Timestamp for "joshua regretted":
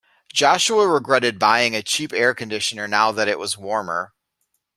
0.33-1.37